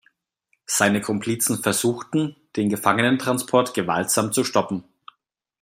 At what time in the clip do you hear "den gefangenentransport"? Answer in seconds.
2.55-3.75